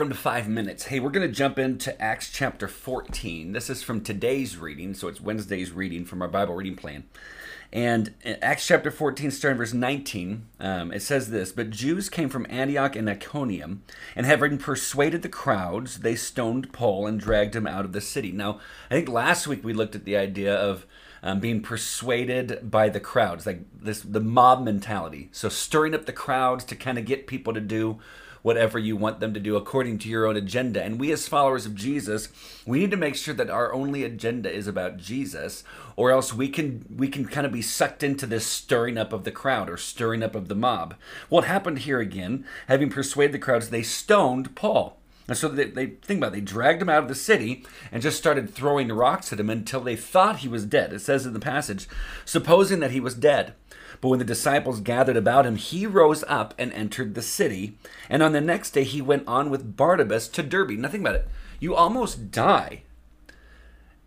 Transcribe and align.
welcome 0.00 0.16
to 0.16 0.18
Five 0.18 0.48
Minutes. 0.48 0.84
Hey, 0.84 0.98
we're 0.98 1.10
going 1.10 1.28
to 1.28 1.34
jump 1.34 1.58
into 1.58 2.00
Acts 2.00 2.32
chapter 2.32 2.66
14. 2.66 3.52
This 3.52 3.68
is 3.68 3.82
from 3.82 4.00
today's 4.00 4.56
reading, 4.56 4.94
so 4.94 5.08
it's 5.08 5.20
Wednesday's 5.20 5.72
reading 5.72 6.06
from 6.06 6.22
our 6.22 6.28
Bible 6.28 6.54
reading 6.54 6.74
plan. 6.74 7.04
And 7.70 8.14
Acts 8.24 8.66
chapter 8.66 8.90
14, 8.90 9.30
starting 9.30 9.58
verse 9.58 9.74
19, 9.74 10.46
um, 10.58 10.90
it 10.90 11.02
says 11.02 11.28
this 11.28 11.52
But 11.52 11.68
Jews 11.68 12.08
came 12.08 12.30
from 12.30 12.46
Antioch 12.48 12.96
and 12.96 13.10
Iconium, 13.10 13.82
and 14.16 14.24
having 14.24 14.56
persuaded 14.56 15.20
the 15.20 15.28
crowds, 15.28 15.98
they 15.98 16.16
stoned 16.16 16.72
Paul 16.72 17.06
and 17.06 17.20
dragged 17.20 17.54
him 17.54 17.66
out 17.66 17.84
of 17.84 17.92
the 17.92 18.00
city. 18.00 18.32
Now, 18.32 18.58
I 18.90 18.94
think 18.94 19.10
last 19.10 19.46
week 19.46 19.62
we 19.62 19.74
looked 19.74 19.94
at 19.94 20.06
the 20.06 20.16
idea 20.16 20.54
of 20.54 20.86
um, 21.22 21.40
being 21.40 21.60
persuaded 21.60 22.70
by 22.70 22.88
the 22.88 23.00
crowds, 23.00 23.44
like 23.44 23.64
this 23.78 24.00
the 24.00 24.20
mob 24.20 24.64
mentality. 24.64 25.28
So 25.30 25.50
stirring 25.50 25.94
up 25.94 26.06
the 26.06 26.14
crowds 26.14 26.64
to 26.64 26.74
kind 26.74 26.96
of 26.96 27.04
get 27.04 27.26
people 27.26 27.52
to 27.52 27.60
do 27.60 27.98
whatever 28.42 28.78
you 28.78 28.96
want 28.96 29.20
them 29.20 29.34
to 29.34 29.40
do 29.40 29.56
according 29.56 29.98
to 29.98 30.08
your 30.08 30.26
own 30.26 30.36
agenda. 30.36 30.82
And 30.82 30.98
we, 30.98 31.12
as 31.12 31.28
followers 31.28 31.66
of 31.66 31.74
Jesus, 31.74 32.28
we 32.66 32.80
need 32.80 32.90
to 32.90 32.96
make 32.96 33.16
sure 33.16 33.34
that 33.34 33.50
our 33.50 33.72
only 33.72 34.04
agenda 34.04 34.52
is 34.52 34.66
about 34.66 34.96
Jesus, 34.96 35.64
or 35.96 36.10
else 36.10 36.32
we 36.32 36.48
can 36.48 36.84
we 36.94 37.08
can 37.08 37.26
kind 37.26 37.46
of 37.46 37.52
be 37.52 37.62
sucked 37.62 38.02
into 38.02 38.26
this 38.26 38.46
stirring 38.46 38.98
up 38.98 39.12
of 39.12 39.24
the 39.24 39.32
crowd 39.32 39.68
or 39.68 39.76
stirring 39.76 40.22
up 40.22 40.34
of 40.34 40.48
the 40.48 40.54
mob. 40.54 40.94
What 41.28 41.44
happened 41.44 41.80
here 41.80 42.00
again? 42.00 42.44
Having 42.68 42.90
persuaded 42.90 43.32
the 43.32 43.38
crowds, 43.38 43.70
they 43.70 43.82
stoned 43.82 44.54
Paul. 44.54 44.96
And 45.28 45.38
so 45.38 45.46
they, 45.46 45.66
they 45.66 45.86
think 45.86 46.18
about 46.18 46.32
it, 46.32 46.34
they 46.34 46.40
dragged 46.40 46.82
him 46.82 46.88
out 46.88 47.04
of 47.04 47.08
the 47.08 47.14
city 47.14 47.64
and 47.92 48.02
just 48.02 48.18
started 48.18 48.52
throwing 48.52 48.90
rocks 48.90 49.32
at 49.32 49.38
him 49.38 49.48
until 49.48 49.80
they 49.80 49.94
thought 49.94 50.38
he 50.38 50.48
was 50.48 50.66
dead. 50.66 50.92
It 50.92 50.98
says 51.02 51.24
in 51.24 51.34
the 51.34 51.38
passage, 51.38 51.88
supposing 52.24 52.80
that 52.80 52.90
he 52.90 52.98
was 52.98 53.14
dead. 53.14 53.54
But 54.00 54.08
when 54.08 54.18
the 54.18 54.24
disciples 54.24 54.80
gathered 54.80 55.16
about 55.16 55.46
him, 55.46 55.56
he 55.56 55.86
rose 55.86 56.24
up 56.26 56.54
and 56.58 56.72
entered 56.72 57.14
the 57.14 57.22
city. 57.22 57.76
And 58.08 58.22
on 58.22 58.32
the 58.32 58.40
next 58.40 58.70
day, 58.70 58.84
he 58.84 59.02
went 59.02 59.24
on 59.26 59.50
with 59.50 59.76
Barnabas 59.76 60.28
to 60.28 60.42
Derbe. 60.42 60.70
Nothing 60.70 61.02
about 61.02 61.16
it. 61.16 61.28
You 61.58 61.74
almost 61.74 62.30
die. 62.30 62.82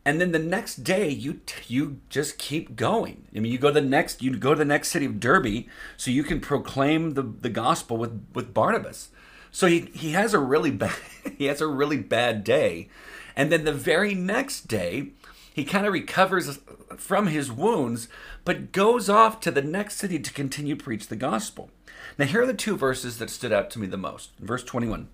And 0.05 0.19
then 0.19 0.31
the 0.31 0.39
next 0.39 0.83
day, 0.83 1.09
you 1.09 1.39
you 1.67 2.01
just 2.09 2.37
keep 2.37 2.75
going. 2.75 3.25
I 3.33 3.39
mean, 3.39 3.51
you 3.51 3.57
go 3.57 3.69
to 3.69 3.75
the 3.75 3.81
next 3.81 4.21
you 4.21 4.35
go 4.35 4.53
to 4.53 4.59
the 4.59 4.65
next 4.65 4.89
city 4.89 5.05
of 5.05 5.19
Derbe, 5.19 5.65
so 5.95 6.11
you 6.11 6.23
can 6.23 6.41
proclaim 6.41 7.11
the, 7.11 7.21
the 7.21 7.49
gospel 7.49 7.95
with 7.95 8.27
with 8.33 8.53
Barnabas. 8.53 9.09
So 9.51 9.67
he, 9.67 9.91
he 9.93 10.11
has 10.11 10.33
a 10.33 10.39
really 10.39 10.71
bad 10.83 10.95
he 11.37 11.45
has 11.45 11.61
a 11.61 11.67
really 11.67 11.97
bad 11.97 12.43
day. 12.43 12.89
And 13.35 13.51
then 13.51 13.63
the 13.63 13.73
very 13.73 14.13
next 14.13 14.67
day, 14.67 15.11
he 15.53 15.63
kind 15.63 15.85
of 15.85 15.93
recovers 15.93 16.59
from 16.97 17.27
his 17.27 17.51
wounds, 17.51 18.07
but 18.43 18.71
goes 18.71 19.09
off 19.09 19.39
to 19.41 19.51
the 19.51 19.61
next 19.61 19.97
city 19.97 20.19
to 20.19 20.33
continue 20.33 20.75
preach 20.75 21.07
the 21.07 21.15
gospel. 21.15 21.69
Now 22.17 22.25
here 22.25 22.41
are 22.41 22.47
the 22.47 22.53
two 22.53 22.75
verses 22.75 23.17
that 23.19 23.29
stood 23.29 23.51
out 23.51 23.69
to 23.71 23.79
me 23.79 23.87
the 23.87 23.97
most. 23.97 24.31
Verse 24.39 24.63
21. 24.63 25.09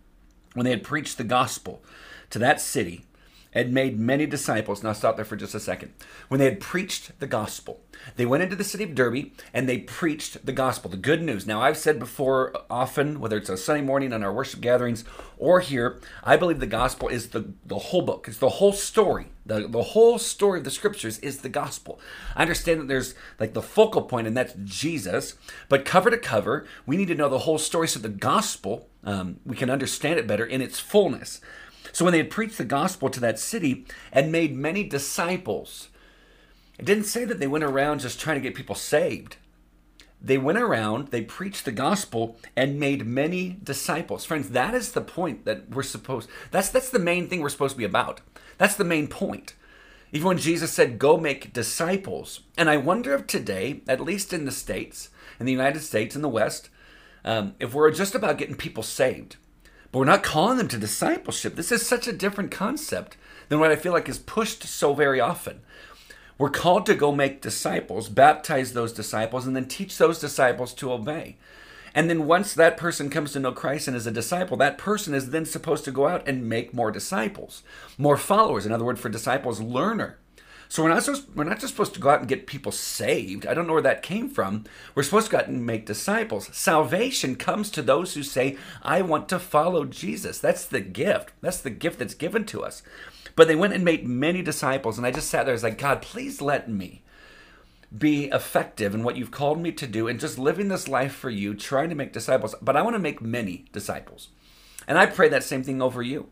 When 0.53 0.63
they 0.63 0.71
had 0.71 0.83
preached 0.83 1.17
the 1.17 1.23
gospel 1.23 1.83
to 2.31 2.39
that 2.39 2.61
city, 2.61 3.05
and 3.53 3.73
made 3.73 3.99
many 3.99 4.25
disciples. 4.25 4.83
Now, 4.83 4.93
stop 4.93 5.15
there 5.15 5.25
for 5.25 5.35
just 5.35 5.55
a 5.55 5.59
second. 5.59 5.93
When 6.27 6.39
they 6.39 6.45
had 6.45 6.59
preached 6.59 7.19
the 7.19 7.27
gospel, 7.27 7.81
they 8.15 8.25
went 8.25 8.43
into 8.43 8.55
the 8.55 8.63
city 8.63 8.83
of 8.83 8.95
Derbe 8.95 9.31
and 9.53 9.67
they 9.67 9.79
preached 9.79 10.45
the 10.45 10.51
gospel, 10.51 10.89
the 10.89 10.97
good 10.97 11.21
news. 11.21 11.45
Now, 11.45 11.61
I've 11.61 11.77
said 11.77 11.99
before 11.99 12.53
often, 12.69 13.19
whether 13.19 13.37
it's 13.37 13.49
a 13.49 13.57
Sunday 13.57 13.81
morning 13.81 14.13
on 14.13 14.23
our 14.23 14.33
worship 14.33 14.61
gatherings 14.61 15.03
or 15.37 15.59
here, 15.59 15.99
I 16.23 16.37
believe 16.37 16.59
the 16.59 16.67
gospel 16.67 17.07
is 17.07 17.29
the, 17.29 17.53
the 17.65 17.79
whole 17.79 18.01
book, 18.01 18.27
it's 18.27 18.37
the 18.37 18.49
whole 18.49 18.73
story. 18.73 19.27
The, 19.45 19.67
the 19.67 19.81
whole 19.81 20.19
story 20.19 20.59
of 20.59 20.65
the 20.65 20.71
scriptures 20.71 21.17
is 21.19 21.39
the 21.39 21.49
gospel. 21.49 21.99
I 22.35 22.43
understand 22.43 22.81
that 22.81 22.87
there's 22.87 23.15
like 23.39 23.53
the 23.53 23.61
focal 23.61 24.03
point, 24.03 24.27
and 24.27 24.37
that's 24.37 24.53
Jesus, 24.63 25.35
but 25.69 25.85
cover 25.85 26.09
to 26.11 26.17
cover, 26.17 26.67
we 26.85 26.97
need 26.97 27.07
to 27.07 27.15
know 27.15 27.29
the 27.29 27.39
whole 27.39 27.57
story 27.57 27.87
so 27.87 27.99
the 27.99 28.09
gospel, 28.09 28.87
um, 29.03 29.39
we 29.45 29.55
can 29.55 29.69
understand 29.69 30.19
it 30.19 30.27
better 30.27 30.45
in 30.45 30.61
its 30.61 30.79
fullness. 30.79 31.41
So 31.91 32.05
when 32.05 32.11
they 32.11 32.19
had 32.19 32.29
preached 32.29 32.57
the 32.57 32.65
gospel 32.65 33.09
to 33.09 33.19
that 33.21 33.39
city 33.39 33.85
and 34.11 34.31
made 34.31 34.55
many 34.55 34.83
disciples, 34.83 35.89
it 36.79 36.85
didn't 36.85 37.03
say 37.03 37.25
that 37.25 37.39
they 37.39 37.47
went 37.47 37.65
around 37.65 37.99
just 37.99 38.19
trying 38.19 38.37
to 38.37 38.41
get 38.41 38.55
people 38.55 38.75
saved. 38.75 39.35
They 40.21 40.37
went 40.37 40.57
around, 40.57 41.09
they 41.09 41.21
preached 41.21 41.65
the 41.65 41.71
gospel 41.71 42.37
and 42.55 42.79
made 42.79 43.05
many 43.05 43.57
disciples. 43.63 44.25
Friends, 44.25 44.49
that 44.49 44.73
is 44.73 44.91
the 44.91 45.01
point 45.01 45.45
that 45.45 45.69
we're 45.69 45.83
supposed 45.83 46.29
that's 46.51 46.69
that's 46.69 46.89
the 46.89 46.99
main 46.99 47.27
thing 47.27 47.41
we're 47.41 47.49
supposed 47.49 47.75
to 47.75 47.77
be 47.77 47.85
about. 47.85 48.21
That's 48.57 48.75
the 48.75 48.83
main 48.83 49.07
point. 49.07 49.53
Even 50.11 50.27
when 50.27 50.37
Jesus 50.37 50.71
said, 50.71 50.99
Go 50.99 51.17
make 51.17 51.53
disciples. 51.53 52.41
And 52.57 52.69
I 52.69 52.77
wonder 52.77 53.13
if 53.13 53.27
today, 53.27 53.81
at 53.87 54.01
least 54.01 54.33
in 54.33 54.45
the 54.45 54.51
States, 54.51 55.09
in 55.39 55.45
the 55.45 55.51
United 55.51 55.81
States, 55.81 56.15
in 56.15 56.21
the 56.21 56.29
West, 56.29 56.69
um, 57.23 57.55
if 57.59 57.73
we're 57.73 57.91
just 57.91 58.15
about 58.15 58.37
getting 58.37 58.55
people 58.55 58.83
saved, 58.83 59.35
but 59.91 59.99
we're 59.99 60.05
not 60.05 60.23
calling 60.23 60.57
them 60.57 60.67
to 60.69 60.77
discipleship. 60.77 61.55
This 61.55 61.71
is 61.71 61.85
such 61.85 62.07
a 62.07 62.13
different 62.13 62.51
concept 62.51 63.17
than 63.49 63.59
what 63.59 63.71
I 63.71 63.75
feel 63.75 63.93
like 63.93 64.09
is 64.09 64.19
pushed 64.19 64.63
so 64.63 64.93
very 64.93 65.19
often. 65.19 65.61
We're 66.39 66.49
called 66.49 66.85
to 66.85 66.95
go 66.95 67.11
make 67.11 67.41
disciples, 67.41 68.07
baptize 68.07 68.71
those 68.71 68.93
disciples, 68.93 69.45
and 69.45 69.55
then 69.55 69.67
teach 69.67 69.97
those 69.97 70.19
disciples 70.19 70.73
to 70.75 70.93
obey. 70.93 71.35
And 71.93 72.09
then 72.09 72.27
once 72.27 72.53
that 72.53 72.77
person 72.77 73.09
comes 73.09 73.33
to 73.33 73.41
know 73.41 73.51
Christ 73.51 73.89
and 73.89 73.97
is 73.97 74.07
a 74.07 74.11
disciple, 74.11 74.55
that 74.57 74.77
person 74.77 75.13
is 75.13 75.31
then 75.31 75.45
supposed 75.45 75.83
to 75.83 75.91
go 75.91 76.07
out 76.07 76.25
and 76.27 76.47
make 76.47 76.73
more 76.73 76.91
disciples, 76.91 77.61
more 77.97 78.15
followers. 78.15 78.65
In 78.65 78.71
other 78.71 78.85
words, 78.85 79.01
for 79.01 79.09
disciples, 79.09 79.59
learner. 79.59 80.17
So 80.71 80.83
we're 80.83 80.89
not 80.89 81.03
supposed, 81.03 81.35
we're 81.35 81.45
not 81.45 81.59
just 81.59 81.73
supposed 81.73 81.95
to 81.95 81.99
go 81.99 82.11
out 82.11 82.19
and 82.19 82.29
get 82.29 82.45
people 82.45 82.71
saved. 82.71 83.47
I 83.47 83.55
don't 83.55 83.65
know 83.65 83.73
where 83.73 83.81
that 83.81 84.03
came 84.03 84.29
from. 84.29 84.65
We're 84.93 85.01
supposed 85.01 85.25
to 85.25 85.31
go 85.31 85.39
out 85.39 85.47
and 85.47 85.65
make 85.65 85.87
disciples. 85.87 86.55
Salvation 86.55 87.35
comes 87.35 87.71
to 87.71 87.81
those 87.81 88.13
who 88.13 88.21
say, 88.21 88.55
"I 88.83 89.01
want 89.01 89.27
to 89.29 89.39
follow 89.39 89.83
Jesus." 89.85 90.39
That's 90.39 90.65
the 90.65 90.79
gift. 90.79 91.31
That's 91.41 91.59
the 91.59 91.71
gift 91.71 91.97
that's 91.97 92.13
given 92.13 92.45
to 92.45 92.63
us. 92.63 92.83
But 93.35 93.47
they 93.47 93.55
went 93.55 93.73
and 93.73 93.83
made 93.83 94.07
many 94.07 94.43
disciples, 94.43 94.97
and 94.97 95.07
I 95.07 95.11
just 95.11 95.29
sat 95.29 95.45
there. 95.45 95.53
I 95.53 95.55
was 95.55 95.63
like, 95.63 95.79
God, 95.79 96.03
please 96.03 96.39
let 96.39 96.69
me 96.69 97.01
be 97.97 98.25
effective 98.25 98.93
in 98.93 99.03
what 99.03 99.17
you've 99.17 99.31
called 99.31 99.59
me 99.59 99.71
to 99.71 99.87
do 99.87 100.07
and 100.07 100.19
just 100.19 100.37
living 100.37 100.67
this 100.67 100.87
life 100.87 101.15
for 101.15 101.31
you, 101.31 101.55
trying 101.55 101.89
to 101.89 101.95
make 101.95 102.13
disciples. 102.13 102.53
But 102.61 102.75
I 102.75 102.83
want 102.83 102.95
to 102.95 102.99
make 102.99 103.21
many 103.21 103.65
disciples. 103.71 104.27
And 104.87 104.99
I 104.99 105.07
pray 105.07 105.29
that 105.29 105.43
same 105.43 105.63
thing 105.63 105.81
over 105.81 106.03
you 106.03 106.29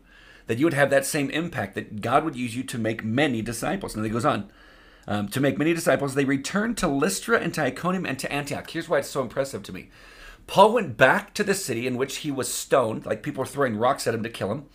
that 0.48 0.58
you 0.58 0.66
would 0.66 0.74
have 0.74 0.90
that 0.90 1.06
same 1.06 1.30
impact, 1.30 1.76
that 1.76 2.00
God 2.00 2.24
would 2.24 2.34
use 2.34 2.56
you 2.56 2.64
to 2.64 2.78
make 2.78 3.04
many 3.04 3.40
disciples. 3.40 3.94
And 3.94 4.02
then 4.02 4.10
he 4.10 4.12
goes 4.12 4.24
on. 4.24 4.50
Um, 5.06 5.28
to 5.28 5.40
make 5.40 5.56
many 5.56 5.72
disciples, 5.72 6.14
they 6.14 6.26
returned 6.26 6.76
to 6.78 6.88
Lystra 6.88 7.38
and 7.38 7.54
to 7.54 7.62
Iconium 7.62 8.04
and 8.04 8.18
to 8.18 8.30
Antioch. 8.30 8.68
Here's 8.68 8.90
why 8.90 8.98
it's 8.98 9.08
so 9.08 9.22
impressive 9.22 9.62
to 9.62 9.72
me. 9.72 9.88
Paul 10.46 10.74
went 10.74 10.96
back 10.96 11.32
to 11.34 11.44
the 11.44 11.54
city 11.54 11.86
in 11.86 11.96
which 11.96 12.18
he 12.18 12.30
was 12.30 12.52
stoned, 12.52 13.06
like 13.06 13.22
people 13.22 13.40
were 13.40 13.46
throwing 13.46 13.76
rocks 13.76 14.06
at 14.06 14.14
him 14.14 14.22
to 14.22 14.28
kill 14.30 14.50
him. 14.50 14.66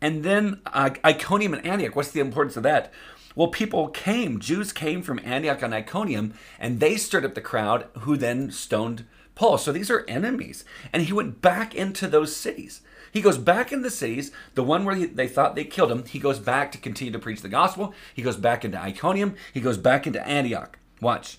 And 0.00 0.24
then 0.24 0.60
uh, 0.66 0.90
Iconium 1.04 1.54
and 1.54 1.64
Antioch. 1.64 1.96
What's 1.96 2.10
the 2.10 2.20
importance 2.20 2.56
of 2.56 2.64
that? 2.64 2.92
Well, 3.34 3.48
people 3.48 3.88
came, 3.88 4.40
Jews 4.40 4.72
came 4.72 5.02
from 5.02 5.20
Antioch 5.24 5.62
and 5.62 5.72
Iconium, 5.72 6.34
and 6.58 6.80
they 6.80 6.96
stirred 6.96 7.24
up 7.24 7.34
the 7.34 7.40
crowd 7.40 7.86
who 8.00 8.16
then 8.16 8.50
stoned 8.50 9.06
Paul. 9.42 9.58
So 9.58 9.72
these 9.72 9.90
are 9.90 10.04
enemies. 10.06 10.64
And 10.92 11.02
he 11.02 11.12
went 11.12 11.42
back 11.42 11.74
into 11.74 12.06
those 12.06 12.36
cities. 12.36 12.80
He 13.10 13.20
goes 13.20 13.38
back 13.38 13.72
in 13.72 13.82
the 13.82 13.90
cities, 13.90 14.30
the 14.54 14.62
one 14.62 14.84
where 14.84 14.94
he, 14.94 15.06
they 15.06 15.26
thought 15.26 15.56
they 15.56 15.64
killed 15.64 15.90
him. 15.90 16.04
He 16.04 16.20
goes 16.20 16.38
back 16.38 16.70
to 16.70 16.78
continue 16.78 17.12
to 17.12 17.18
preach 17.18 17.42
the 17.42 17.48
gospel. 17.48 17.92
He 18.14 18.22
goes 18.22 18.36
back 18.36 18.64
into 18.64 18.80
Iconium. 18.80 19.34
He 19.52 19.60
goes 19.60 19.78
back 19.78 20.06
into 20.06 20.24
Antioch. 20.24 20.78
Watch. 21.00 21.38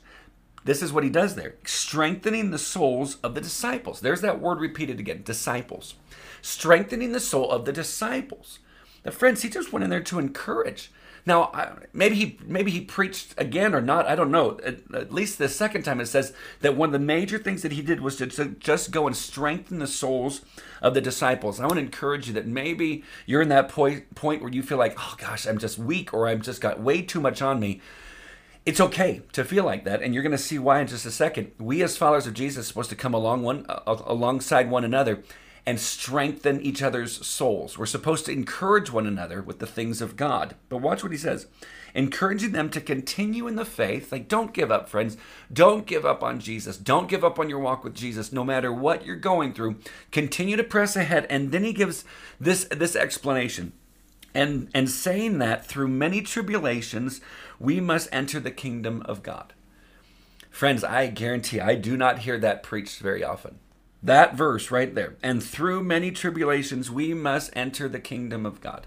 This 0.65 0.81
is 0.81 0.91
what 0.91 1.05
he 1.05 1.09
does 1.09 1.35
there 1.35 1.55
strengthening 1.63 2.51
the 2.51 2.57
souls 2.57 3.19
of 3.23 3.35
the 3.35 3.41
disciples. 3.41 4.01
There's 4.01 4.19
that 4.19 4.41
word 4.41 4.59
repeated 4.59 4.99
again 4.99 5.23
disciples. 5.23 5.93
Strengthening 6.41 7.13
the 7.13 7.21
soul 7.21 7.49
of 7.49 7.63
the 7.63 7.71
disciples. 7.71 8.59
The 9.03 9.11
friends, 9.11 9.43
he 9.43 9.49
just 9.49 9.71
went 9.71 9.85
in 9.85 9.89
there 9.89 10.03
to 10.03 10.19
encourage. 10.19 10.91
Now, 11.25 11.77
maybe 11.93 12.15
he 12.15 12.37
maybe 12.45 12.71
he 12.71 12.81
preached 12.81 13.33
again 13.37 13.73
or 13.73 13.81
not. 13.81 14.07
I 14.07 14.15
don't 14.15 14.31
know. 14.31 14.59
At, 14.65 14.79
at, 14.93 15.13
least 15.13 15.37
the 15.37 15.47
second 15.47 15.83
time 15.83 16.01
it 16.01 16.07
says 16.07 16.33
that 16.59 16.75
one 16.75 16.89
of 16.89 16.93
the 16.93 16.99
major 16.99 17.37
things 17.37 17.61
that 17.61 17.71
he 17.71 17.81
did 17.81 18.01
was 18.01 18.17
to, 18.17 18.27
to 18.27 18.45
just 18.59 18.91
go 18.91 19.07
and 19.07 19.15
strengthen 19.15 19.79
the 19.79 19.87
souls 19.87 20.41
of 20.81 20.93
the 20.93 21.01
disciples. 21.01 21.59
I 21.59 21.63
want 21.63 21.75
to 21.75 21.79
encourage 21.79 22.27
you 22.27 22.33
that 22.33 22.45
maybe 22.45 23.03
you're 23.25 23.41
in 23.41 23.49
that 23.49 23.69
point 23.69 24.13
point 24.15 24.41
where 24.41 24.51
you 24.51 24.61
feel 24.63 24.77
like, 24.77 24.95
oh 24.99 25.15
gosh, 25.17 25.47
I'm 25.47 25.59
just 25.59 25.77
weak 25.77 26.13
or 26.13 26.27
I've 26.27 26.41
just 26.41 26.59
got 26.59 26.81
way 26.81 27.01
too 27.01 27.21
much 27.21 27.41
on 27.41 27.59
me. 27.59 27.79
It's 28.65 28.81
okay 28.81 29.21
to 29.33 29.43
feel 29.43 29.65
like 29.65 29.83
that, 29.83 30.01
and 30.01 30.13
you're 30.13 30.23
going 30.23 30.31
to 30.31 30.37
see 30.37 30.57
why 30.57 30.79
in 30.79 30.87
just 30.87 31.05
a 31.05 31.11
second. 31.11 31.51
We, 31.59 31.83
as 31.83 31.97
followers 31.97 32.27
of 32.27 32.33
Jesus, 32.33 32.65
are 32.65 32.67
supposed 32.67 32.89
to 32.91 32.95
come 32.95 33.13
along 33.13 33.43
one 33.43 33.65
uh, 33.67 33.97
alongside 34.05 34.69
one 34.69 34.83
another 34.83 35.23
and 35.65 35.79
strengthen 35.79 36.61
each 36.61 36.81
other's 36.81 37.25
souls. 37.25 37.77
We're 37.77 37.85
supposed 37.85 38.25
to 38.25 38.31
encourage 38.31 38.91
one 38.91 39.07
another 39.07 39.41
with 39.41 39.59
the 39.59 39.67
things 39.67 40.01
of 40.01 40.17
God. 40.17 40.55
But 40.69 40.81
watch 40.81 41.03
what 41.03 41.11
he 41.11 41.17
says 41.17 41.47
encouraging 41.95 42.51
them 42.51 42.69
to 42.71 42.81
continue 42.81 43.47
in 43.47 43.55
the 43.55 43.65
faith. 43.65 44.11
Like, 44.11 44.27
don't 44.27 44.53
give 44.53 44.71
up, 44.71 44.89
friends. 44.89 45.17
Don't 45.51 45.85
give 45.85 46.05
up 46.05 46.23
on 46.23 46.39
Jesus. 46.39 46.77
Don't 46.77 47.07
give 47.07 47.23
up 47.23 47.39
on 47.39 47.49
your 47.49 47.59
walk 47.59 47.83
with 47.83 47.93
Jesus, 47.93 48.31
no 48.31 48.43
matter 48.43 48.73
what 48.73 49.05
you're 49.05 49.15
going 49.15 49.53
through. 49.53 49.75
Continue 50.11 50.57
to 50.57 50.63
press 50.63 50.95
ahead. 50.95 51.27
And 51.29 51.51
then 51.51 51.63
he 51.63 51.73
gives 51.73 52.03
this, 52.39 52.65
this 52.65 52.95
explanation. 52.95 53.73
And, 54.33 54.69
and 54.73 54.89
saying 54.89 55.37
that 55.37 55.67
through 55.67 55.89
many 55.89 56.21
tribulations, 56.21 57.21
we 57.59 57.79
must 57.79 58.09
enter 58.11 58.39
the 58.39 58.49
kingdom 58.49 59.03
of 59.05 59.21
God. 59.21 59.53
Friends, 60.49 60.83
I 60.83 61.07
guarantee 61.07 61.59
I 61.59 61.75
do 61.75 61.95
not 61.95 62.19
hear 62.19 62.39
that 62.39 62.63
preached 62.63 62.99
very 62.99 63.23
often. 63.23 63.59
That 64.03 64.35
verse 64.35 64.69
right 64.69 64.93
there. 64.93 65.15
And 65.23 65.41
through 65.41 65.83
many 65.83 66.11
tribulations, 66.11 66.91
we 66.91 67.13
must 67.13 67.51
enter 67.55 67.87
the 67.87 68.01
kingdom 68.01 68.45
of 68.45 68.59
God. 68.59 68.85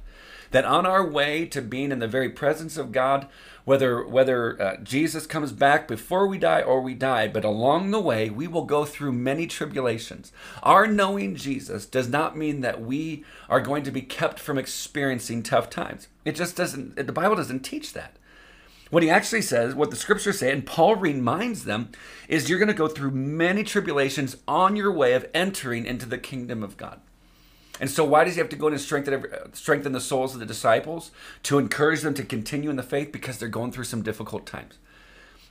That 0.51 0.67
on 0.67 0.87
our 0.87 1.05
way 1.05 1.47
to 1.47 1.63
being 1.63 1.91
in 1.91 1.99
the 1.99 2.07
very 2.07 2.29
presence 2.29 2.77
of 2.77 2.93
God, 2.93 3.27
whether 3.65 4.07
whether 4.07 4.63
uh, 4.63 4.77
Jesus 4.77 5.27
comes 5.27 5.51
back 5.51 5.89
before 5.89 6.29
we 6.29 6.39
die 6.39 6.63
or 6.63 6.81
we 6.81 6.95
die, 6.95 7.27
but 7.27 7.45
along 7.45 7.91
the 7.91 8.01
way 8.01 8.31
we 8.31 8.47
will 8.47 8.65
go 8.65 8.85
through 8.85 9.13
many 9.13 9.49
tribulations. 9.49 10.33
Our 10.63 10.87
knowing 10.87 11.35
Jesus 11.35 11.85
does 11.85 12.09
not 12.09 12.37
mean 12.37 12.61
that 12.61 12.81
we 12.81 13.25
are 13.49 13.61
going 13.61 13.83
to 13.85 13.91
be 13.91 14.03
kept 14.03 14.39
from 14.39 14.57
experiencing 14.57 15.43
tough 15.43 15.69
times. 15.69 16.07
It 16.25 16.37
just 16.37 16.57
doesn't. 16.57 16.95
The 16.95 17.13
Bible 17.13 17.37
doesn't 17.37 17.61
teach 17.65 17.93
that. 17.95 18.17
What 18.91 19.03
he 19.03 19.11
actually 19.11 19.43
says, 19.43 19.75
what 19.75 19.91
the 19.91 19.97
scriptures 19.97 20.39
say, 20.39 20.53
and 20.53 20.65
Paul 20.65 20.95
reminds 20.95 21.65
them, 21.65 21.91
is 22.29 22.49
you're 22.49 22.59
going 22.59 22.69
to 22.69 22.75
go 22.75 22.87
through 22.87 23.11
many 23.11 23.65
tribulations 23.65 24.37
on 24.47 24.77
your 24.77 24.93
way 24.93 25.15
of 25.15 25.29
entering 25.35 25.87
into 25.87 26.07
the 26.07 26.19
kingdom 26.19 26.63
of 26.63 26.77
God. 26.77 27.01
And 27.81 27.91
so, 27.91 28.05
why 28.05 28.25
does 28.25 28.35
he 28.35 28.41
have 28.41 28.49
to 28.51 28.57
go 28.57 28.69
in 28.69 28.73
and 28.73 28.81
strengthen, 28.81 29.27
strengthen 29.53 29.93
the 29.93 30.01
souls 30.01 30.35
of 30.35 30.41
the 30.41 30.47
disciples? 30.47 31.11
To 31.45 31.59
encourage 31.59 32.01
them 32.01 32.15
to 32.15 32.25
continue 32.25 32.71
in 32.71 32.77
the 32.77 32.83
faith 32.83 33.13
because 33.13 33.39
they're 33.39 33.49
going 33.49 33.73
through 33.73 33.85
some 33.85 34.03
difficult 34.03 34.47
times. 34.47 34.79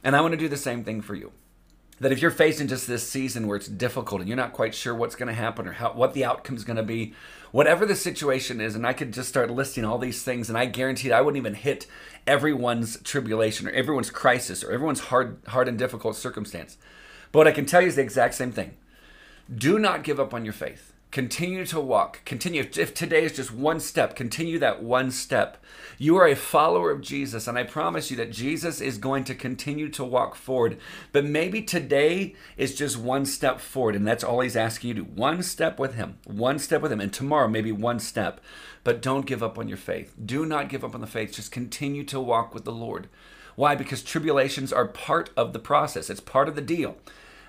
And 0.04 0.16
I 0.16 0.22
want 0.22 0.32
to 0.32 0.38
do 0.38 0.48
the 0.48 0.58
same 0.58 0.84
thing 0.84 1.02
for 1.02 1.14
you. 1.14 1.32
That 2.00 2.12
if 2.12 2.22
you're 2.22 2.32
facing 2.32 2.68
just 2.68 2.88
this 2.88 3.10
season 3.10 3.48
where 3.48 3.56
it's 3.56 3.70
difficult 3.70 4.20
and 4.20 4.28
you're 4.28 4.36
not 4.36 4.52
quite 4.52 4.76
sure 4.76 4.94
what's 4.94 5.16
going 5.16 5.30
to 5.30 5.34
happen 5.34 5.66
or 5.66 5.74
how, 5.74 5.94
what 5.94 6.14
the 6.14 6.26
outcome 6.26 6.58
is 6.58 6.66
going 6.66 6.76
to 6.76 6.84
be, 6.84 7.14
whatever 7.52 7.86
the 7.86 7.96
situation 7.96 8.60
is, 8.60 8.76
and 8.76 8.86
I 8.86 8.92
could 8.92 9.14
just 9.14 9.30
start 9.30 9.50
listing 9.50 9.86
all 9.86 9.98
these 9.98 10.22
things, 10.22 10.50
and 10.50 10.58
I 10.58 10.66
guarantee 10.66 11.14
I 11.14 11.22
wouldn't 11.22 11.42
even 11.42 11.54
hit 11.54 11.88
everyone's 12.28 13.00
tribulation 13.02 13.66
or 13.68 13.72
everyone's 13.72 14.10
crisis 14.10 14.62
or 14.62 14.74
everyone's 14.74 15.00
hard, 15.00 15.38
hard 15.48 15.70
and 15.70 15.78
difficult 15.78 16.18
circumstance. 16.18 16.78
But 17.32 17.40
what 17.40 17.48
I 17.48 17.54
can 17.54 17.66
tell 17.66 17.82
you 17.82 17.88
is 17.88 17.96
the 17.96 18.02
exact 18.02 18.34
same 18.34 18.52
thing. 18.52 18.76
Do 19.54 19.80
not 19.80 20.04
give 20.04 20.20
up 20.20 20.34
on 20.34 20.44
your 20.44 20.54
faith 20.54 20.92
Continue 21.16 21.66
to 21.68 21.80
walk. 21.80 22.20
Continue. 22.26 22.68
If 22.76 22.94
today 22.94 23.24
is 23.24 23.32
just 23.32 23.50
one 23.50 23.80
step, 23.80 24.18
continue 24.18 24.60
that 24.60 24.84
one 24.84 25.12
step. 25.12 25.64
You 25.98 26.18
are 26.18 26.28
a 26.28 26.36
follower 26.36 26.92
of 26.92 27.00
Jesus, 27.00 27.48
and 27.48 27.58
I 27.58 27.64
promise 27.64 28.12
you 28.12 28.18
that 28.18 28.34
Jesus 28.34 28.82
is 28.82 28.98
going 28.98 29.24
to 29.24 29.34
continue 29.34 29.88
to 29.92 30.04
walk 30.04 30.36
forward. 30.36 30.78
But 31.14 31.24
maybe 31.24 31.62
today 31.62 32.36
is 32.58 32.76
just 32.76 32.98
one 32.98 33.26
step 33.26 33.62
forward, 33.62 33.96
and 33.96 34.06
that's 34.06 34.26
all 34.26 34.42
He's 34.42 34.58
asking 34.58 34.90
you 34.90 34.94
to 34.96 35.04
do. 35.04 35.10
One 35.10 35.42
step 35.42 35.80
with 35.80 35.94
Him, 35.94 36.18
one 36.26 36.60
step 36.60 36.82
with 36.82 36.92
Him, 36.92 37.00
and 37.00 37.14
tomorrow 37.14 37.48
maybe 37.48 37.72
one 37.72 38.00
step. 38.00 38.42
But 38.84 39.02
don't 39.02 39.26
give 39.26 39.42
up 39.42 39.58
on 39.58 39.70
your 39.70 39.78
faith. 39.78 40.14
Do 40.22 40.46
not 40.46 40.68
give 40.68 40.84
up 40.84 40.96
on 40.96 41.00
the 41.00 41.08
faith. 41.08 41.32
Just 41.32 41.50
continue 41.50 42.04
to 42.04 42.20
walk 42.20 42.54
with 42.54 42.66
the 42.66 42.74
Lord. 42.74 43.08
Why? 43.56 43.74
Because 43.74 44.04
tribulations 44.04 44.74
are 44.74 44.86
part 44.86 45.30
of 45.38 45.54
the 45.54 45.60
process, 45.60 46.10
it's 46.10 46.20
part 46.20 46.50
of 46.50 46.56
the 46.56 46.62
deal. 46.62 46.98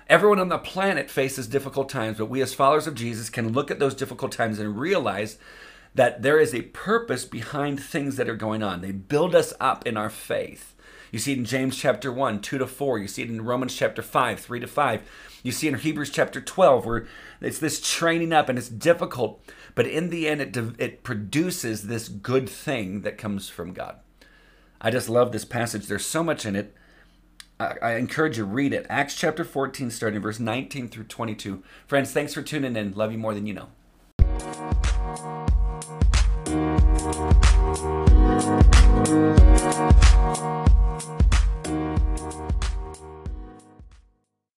Everyone 0.09 0.39
on 0.39 0.47
the 0.47 0.57
planet 0.57 1.09
faces 1.09 1.47
difficult 1.47 1.89
times, 1.89 2.17
but 2.17 2.29
we 2.29 2.41
as 2.41 2.53
followers 2.53 2.87
of 2.87 2.95
Jesus 2.95 3.29
can 3.29 3.51
look 3.51 3.69
at 3.69 3.79
those 3.79 3.93
difficult 3.93 4.31
times 4.31 4.57
and 4.57 4.79
realize 4.79 5.37
that 5.95 6.21
there 6.21 6.39
is 6.39 6.53
a 6.53 6.61
purpose 6.61 7.25
behind 7.25 7.81
things 7.81 8.15
that 8.15 8.29
are 8.29 8.35
going 8.35 8.63
on. 8.63 8.79
They 8.81 8.91
build 8.91 9.35
us 9.35 9.53
up 9.59 9.85
in 9.85 9.97
our 9.97 10.09
faith. 10.09 10.75
You 11.11 11.19
see 11.19 11.33
it 11.33 11.39
in 11.39 11.45
James 11.45 11.77
chapter 11.77 12.11
1, 12.11 12.41
2 12.41 12.57
to 12.57 12.67
4. 12.67 12.99
You 12.99 13.07
see 13.07 13.23
it 13.23 13.29
in 13.29 13.43
Romans 13.43 13.75
chapter 13.75 14.01
5, 14.01 14.39
3 14.39 14.59
to 14.61 14.67
5. 14.67 15.01
You 15.43 15.51
see 15.51 15.67
in 15.67 15.75
Hebrews 15.75 16.09
chapter 16.09 16.39
12, 16.39 16.85
where 16.85 17.07
it's 17.41 17.59
this 17.59 17.81
training 17.81 18.31
up 18.31 18.47
and 18.47 18.57
it's 18.57 18.69
difficult, 18.69 19.41
but 19.75 19.87
in 19.87 20.09
the 20.09 20.27
end, 20.27 20.41
it, 20.41 20.57
it 20.77 21.03
produces 21.03 21.83
this 21.83 22.07
good 22.07 22.49
thing 22.49 23.01
that 23.01 23.17
comes 23.17 23.49
from 23.49 23.73
God. 23.73 23.97
I 24.79 24.89
just 24.89 25.09
love 25.09 25.31
this 25.31 25.45
passage. 25.45 25.87
There's 25.87 26.05
so 26.05 26.23
much 26.23 26.45
in 26.45 26.55
it. 26.55 26.73
I, 27.59 27.93
encourage 27.93 28.37
you 28.37 28.45
read 28.45 28.73
it. 28.73 28.85
Acts 28.89 29.15
chapter 29.15 29.43
14, 29.43 29.89
starting 29.89 30.21
verse 30.21 30.39
19 30.39 30.89
through 30.89 31.05
22. 31.05 31.63
Friends, 31.87 32.11
thanks 32.11 32.33
for 32.33 32.43
tuning 32.43 32.75
in. 32.75 32.93
Love 32.93 33.11
you 33.11 33.17
more 33.17 33.33
than 33.33 33.47
you 33.47 33.53
know. 33.53 33.69